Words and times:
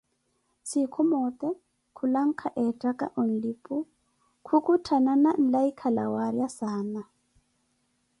Siku 0.69 0.99
moote 1.09 1.49
kulanka 1.97 2.47
ettaka 2.65 3.05
onlipu, 3.21 3.75
khukutthanana 4.45 5.31
nlaika 5.43 5.87
la 5.97 6.05
waara 6.13 6.47
saana 6.59 7.01